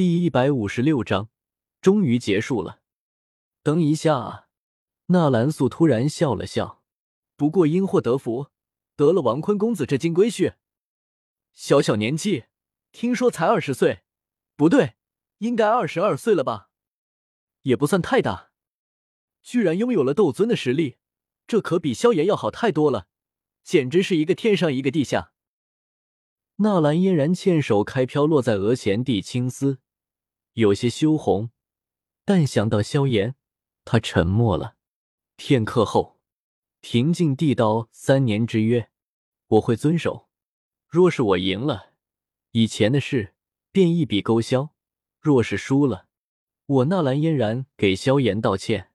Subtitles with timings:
[0.00, 1.28] 第一百五十六章，
[1.82, 2.80] 终于结束了。
[3.62, 4.48] 等一下！
[5.08, 6.82] 纳兰素突然笑了笑。
[7.36, 8.46] 不过因祸得福，
[8.96, 10.54] 得了王坤公子这金龟婿。
[11.52, 12.44] 小小年纪，
[12.92, 14.00] 听说才二十岁，
[14.56, 14.94] 不对，
[15.40, 16.70] 应该二十二岁了吧？
[17.64, 18.52] 也不算太大，
[19.42, 20.96] 居然拥有了斗尊的实力，
[21.46, 23.06] 这可比萧炎要好太多了，
[23.62, 25.34] 简直是一个天上一个地下。
[26.56, 29.80] 纳兰嫣然欠手开飘落在额前，地青丝
[30.54, 31.50] 有些羞红，
[32.24, 33.36] 但想到萧炎，
[33.84, 34.76] 他沉默了。
[35.36, 36.20] 片刻后，
[36.80, 38.90] 平静地道：“三年之约，
[39.46, 40.28] 我会遵守。
[40.88, 41.92] 若是我赢了，
[42.50, 43.34] 以前的事
[43.72, 44.74] 便一笔勾销；
[45.20, 46.08] 若是输了，
[46.66, 48.90] 我纳兰嫣然给萧炎道歉，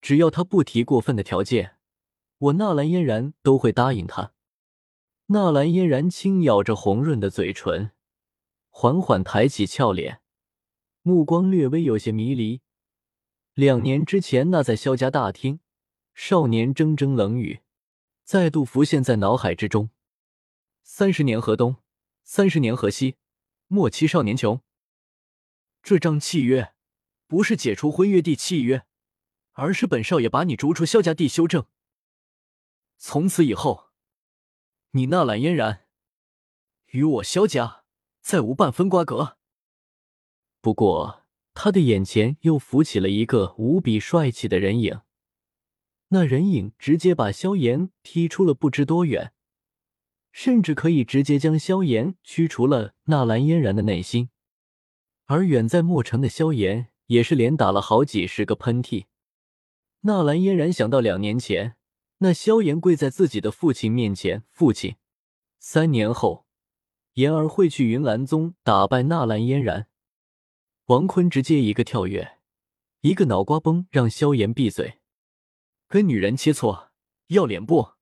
[0.00, 1.76] 只要他不提过分的条件，
[2.38, 4.32] 我纳兰嫣然都会答应他。”
[5.32, 7.92] 纳兰嫣然轻咬着红润的嘴唇，
[8.68, 10.19] 缓缓抬起俏脸，
[11.02, 12.60] 目光略微有些迷离。
[13.54, 15.60] 两年之前，那在萧家大厅，
[16.14, 17.60] 少年铮铮冷语，
[18.24, 19.90] 再度浮现在脑海之中。
[20.82, 21.76] 三十年河东，
[22.22, 23.16] 三十年河西，
[23.68, 24.60] 莫欺少年穷。
[25.82, 26.74] 这张契约
[27.26, 28.84] 不是解除婚约地契约，
[29.52, 31.66] 而是本少爷把你逐出萧家地修正。
[32.96, 33.90] 从此以后。
[34.92, 35.86] 你纳兰嫣然
[36.86, 37.84] 与我萧家
[38.20, 39.38] 再无半分瓜葛。
[40.60, 41.22] 不过，
[41.54, 45.00] 他的眼前又浮起了一个无比帅气的人影，
[46.08, 49.32] 那人影直接把萧炎踢出了不知多远，
[50.32, 54.30] 甚至可以直接将萧炎驱除了纳兰嫣然的内心。
[55.26, 59.06] 而远在墨城的萧炎也是连打了好几十个喷嚏。
[60.00, 61.76] 纳兰嫣然想到两年前。
[62.22, 64.96] 那萧炎跪在自己的父亲面前，父亲，
[65.58, 66.44] 三年后，
[67.14, 69.86] 言儿会去云岚宗打败纳兰嫣然。
[70.90, 72.40] 王坤直接一个跳跃，
[73.02, 74.98] 一个脑瓜崩，让萧炎闭嘴。
[75.86, 76.88] 跟女人切磋，
[77.28, 77.92] 要脸不？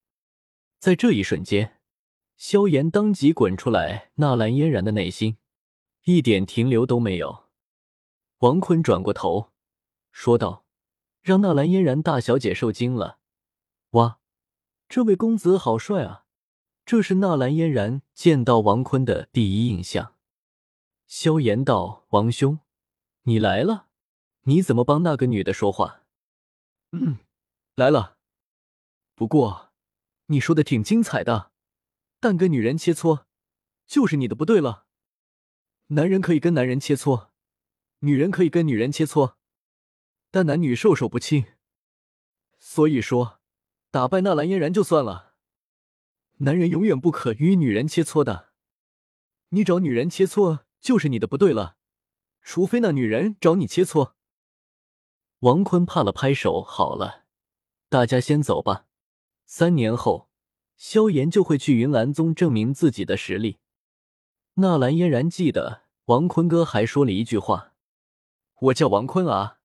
[0.79, 1.81] 在这一瞬间，
[2.39, 5.37] 萧炎当即滚出来，纳兰嫣然的内心
[6.05, 7.45] 一点停留都没有。
[8.39, 9.51] 王坤转过头
[10.11, 10.65] 说道
[11.21, 13.19] ：“让纳兰嫣然大小姐受惊了。”
[13.93, 14.19] 哇，
[14.89, 16.25] 这位公子好帅啊！
[16.87, 20.15] 这是纳兰嫣然见到王坤的第一印象。
[21.07, 22.61] 萧炎道：“王兄，
[23.29, 23.89] 你来了？
[24.45, 26.03] 你怎么帮那个女的说话
[26.93, 27.19] ？”“嗯，
[27.75, 28.17] 来了。
[29.15, 29.75] 不过
[30.29, 31.53] 你说的挺精彩的，
[32.21, 33.25] 但跟女人切磋，
[33.87, 34.87] 就是你的不对了。
[35.89, 37.29] 男人可以跟男人切磋，
[37.99, 39.35] 女人可以跟女人切磋，
[40.31, 41.45] 但男女授受不亲。
[42.59, 43.37] 所以说。”
[43.91, 45.35] 打败纳兰嫣然就算了，
[46.41, 48.53] 男人永远不可与女人切磋的。
[49.49, 51.78] 你找女人切磋就是你的不对了，
[52.51, 54.13] 除非那女人找你切磋。
[55.41, 57.27] 王坤怕了，拍手：“好了，
[57.91, 58.87] 大家先走吧。
[59.45, 60.31] 三年后，
[60.75, 63.59] 萧炎就会去云岚宗证明自己的实力。”
[64.57, 67.75] 纳兰嫣然记得王坤哥还说了一句话
[68.61, 69.59] ：“我叫王坤啊，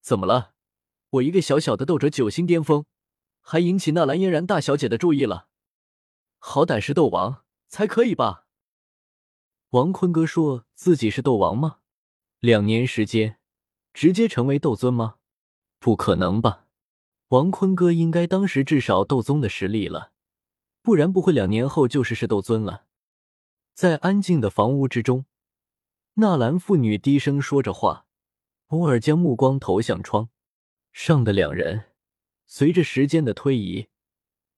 [0.00, 0.54] 怎么了？
[1.10, 2.84] 我一个小小的斗者九星巅峰。”
[3.40, 5.46] 还引起纳兰嫣然大小姐的注意了，
[6.38, 8.48] 好歹是斗王才可以吧？
[9.68, 11.78] 王坤哥说自己是斗王吗？
[12.44, 13.38] 两年时间，
[13.94, 15.14] 直接成为斗尊吗？
[15.78, 16.66] 不可能吧！
[17.28, 20.12] 王坤哥应该当时至少斗宗的实力了，
[20.82, 22.84] 不然不会两年后就是是斗尊了。
[23.72, 25.24] 在安静的房屋之中，
[26.16, 28.04] 纳兰妇女低声说着话，
[28.66, 30.28] 偶尔将目光投向窗
[30.92, 31.84] 上的两人。
[32.46, 33.88] 随着时间的推移，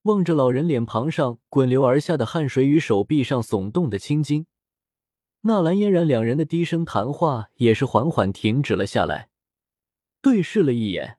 [0.03, 4.49] 望着老人脸庞上滚流而下的汗水与手臂上耸动的青筋，
[5.47, 9.31] 纳兰嫣然两人的低声谈话也是缓缓停止了下来，
[10.21, 11.19] 对视了一眼，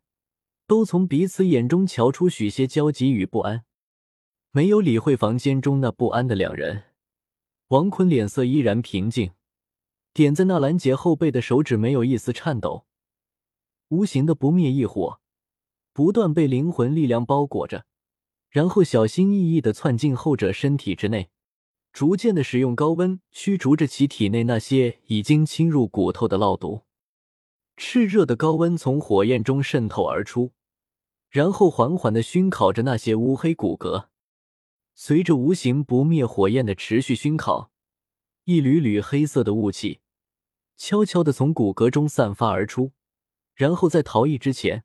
[0.67, 3.63] 都从彼此眼中瞧出许些焦急与不安，
[4.51, 6.83] 没有理会房间中那不安的两人。
[7.69, 9.31] 王坤脸色依然平静，
[10.13, 12.85] 点在纳兰杰后背的手指没有一丝颤抖，
[13.90, 15.19] 无形的不灭异火。
[15.93, 17.85] 不断被灵魂力量包裹着，
[18.49, 21.29] 然后小心翼翼的窜进后者身体之内，
[21.97, 26.84] 逐渐的使用高温驱逐着其体内那些已经侵入骨头的烙毒。
[27.76, 30.52] 炽热的高温从火焰中渗透而出，
[31.28, 34.09] 然后缓缓的熏烤着那些乌黑骨骼。
[34.94, 37.72] 随着无形不灭火焰的持续熏烤，
[38.43, 40.02] 一缕缕黑色的雾气
[40.76, 42.91] 悄悄的从骨骼中散发而出，
[43.55, 44.84] 然后在逃逸之前。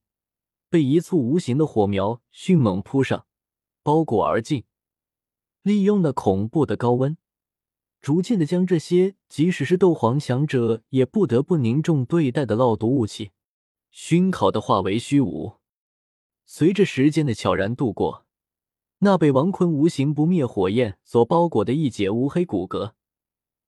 [0.70, 3.26] 被一簇无形的火苗迅猛扑上，
[3.82, 4.64] 包裹而尽。
[5.62, 7.16] 利用那恐怖的高温，
[8.00, 13.30] 逐渐的将这些即使是斗皇强者也不得不凝重对待的烙毒雾气
[13.90, 15.58] 熏烤的化为虚无。
[16.44, 18.26] 随着时间的悄然度过，
[18.98, 22.94] 那被王坤无形不灭火焰所包裹的一截乌黑骨骼，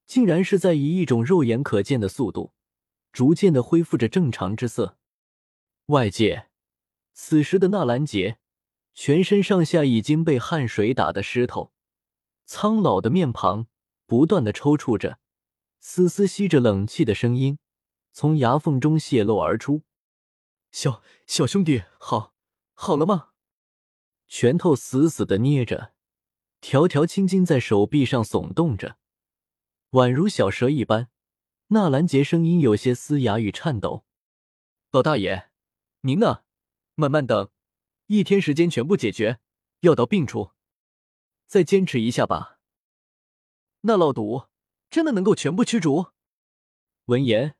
[0.05, 2.53] 竟然是在以一种肉眼可见的速度，
[3.13, 4.99] 逐渐的恢复着正常之色。
[5.87, 6.47] 外界，
[7.13, 8.39] 此时的纳兰杰，
[8.95, 11.73] 全身上下已经被汗水打得湿透，
[12.45, 13.67] 苍老的面庞。
[14.07, 15.19] 不断的抽搐着，
[15.81, 17.59] 丝丝吸着冷气的声音
[18.13, 19.83] 从牙缝中泄露而出。
[20.71, 22.35] 小小兄弟，好，
[22.75, 23.31] 好了吗？
[24.29, 25.95] 拳头死死的捏着，
[26.61, 28.99] 条条青筋在手臂上耸动着，
[29.93, 31.09] 宛如小蛇一般。
[31.69, 34.05] 纳兰杰声音有些嘶哑与颤抖
[34.93, 35.49] ：“老大爷，
[36.03, 36.43] 您呢？
[36.95, 37.49] 慢慢等，
[38.09, 39.41] 一天时间全部解决，
[39.81, 40.51] 药到病除。
[41.55, 42.59] 再坚持一下吧。”
[43.87, 44.47] 那老毒
[44.91, 46.07] 真的能够全部驱逐？
[47.05, 47.55] 闻言，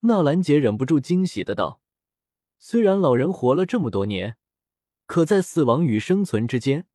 [0.00, 1.82] 纳兰杰忍不住惊喜的道
[2.58, 4.38] ：“虽然老人活了这么多年，
[5.04, 6.86] 可在死亡与生存之间，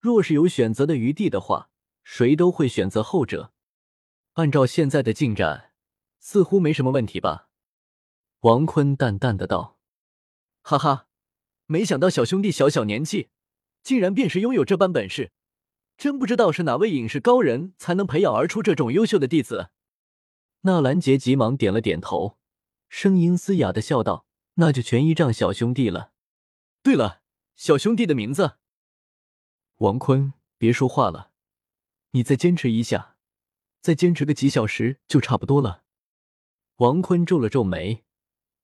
[0.00, 1.68] 若是有选择的余地的话，
[2.02, 3.52] 谁都会选择后者。
[4.32, 5.74] 按照现在的进展，
[6.18, 7.50] 似乎没什么问题吧？”
[8.40, 9.78] 王坤淡淡的道
[10.62, 11.08] ：“哈哈，
[11.66, 13.28] 没想到小兄弟小小年纪，
[13.82, 15.32] 竟然便是拥有这般本事。”
[15.96, 19.70] 真不知道是哪位隐士高人才能培养而出这种优秀的弟子。
[20.62, 22.38] 纳兰杰急忙点了点头，
[22.88, 26.12] 声音嘶哑的笑道：“那就全依仗小兄弟了。
[26.82, 27.22] 对了，
[27.54, 28.56] 小兄弟的名字？”
[29.78, 31.30] 王坤，别说话了，
[32.10, 33.16] 你再坚持一下，
[33.80, 35.84] 再坚持个几小时就差不多了。
[36.76, 38.04] 王坤皱了皱眉，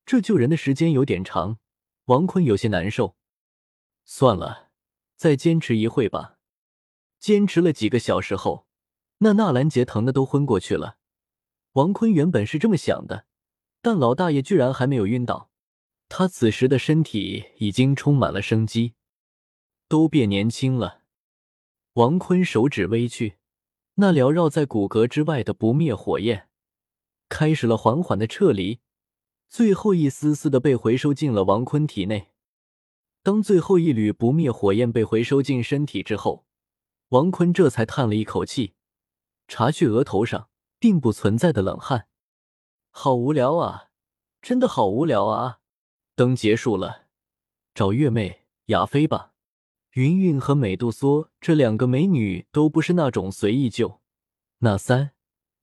[0.05, 1.59] 这救人的时间有点长，
[2.07, 3.17] 王坤有些难受。
[4.05, 4.71] 算了，
[5.17, 6.39] 再坚持一会吧。
[7.23, 8.67] 坚持了几个小时后，
[9.19, 10.97] 那纳兰杰疼的都昏过去了。
[11.75, 13.27] 王坤原本是这么想的，
[13.81, 15.49] 但老大爷居然还没有晕倒，
[16.09, 18.95] 他此时的身体已经充满了生机，
[19.87, 21.03] 都变年轻了。
[21.93, 23.37] 王坤手指微去，
[23.95, 26.49] 那缭绕在骨骼之外的不灭火焰
[27.29, 28.81] 开始了缓缓的撤离，
[29.49, 32.33] 最后一丝丝的被回收进了王坤体内。
[33.23, 36.47] 当最后一缕不灭火焰被回收进身体之后，
[37.13, 38.73] 王坤这才叹了一口气，
[39.47, 40.49] 察去额头上
[40.79, 42.09] 并不存在的冷汗，
[42.91, 43.91] 好无聊啊，
[44.41, 45.61] 真的好无聊啊！
[46.15, 47.09] 等结束了，
[47.75, 49.35] 找月妹、雅飞吧。
[49.91, 54.01] 云云和美杜莎这两个美女都不是那种随意就
[54.61, 55.11] 那三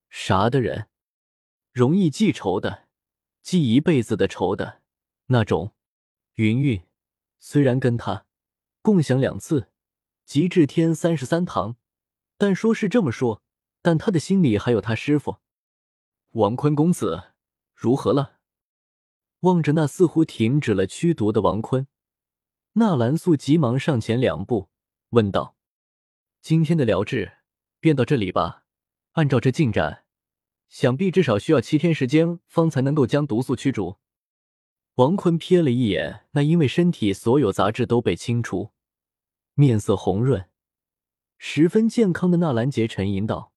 [0.08, 0.88] 啥的人，
[1.74, 2.88] 容易记仇的，
[3.42, 4.84] 记一辈子的仇的
[5.26, 5.74] 那种。
[6.36, 6.80] 云云
[7.40, 8.28] 虽然跟他
[8.84, 9.72] 共享两次。
[10.30, 11.76] 极致天三十三堂，
[12.38, 13.42] 但说是这么说，
[13.82, 15.38] 但他的心里还有他师傅
[16.34, 17.32] 王坤公子
[17.74, 18.38] 如何了？
[19.40, 21.88] 望着那似乎停止了驱毒的王坤，
[22.74, 24.70] 纳兰素急忙上前两步
[25.10, 25.56] 问道
[26.44, 27.40] ：“今天的疗治
[27.80, 28.66] 便到这里吧。
[29.14, 30.06] 按照这进展，
[30.68, 33.98] 想必至少需要七天时间方才能够将毒素驱逐。”
[34.94, 38.70] 王坤瞥了一眼那因为身体所有杂质都被清除。
[39.60, 40.46] 面色红润、
[41.38, 43.49] 十分健康的纳兰杰沉吟道。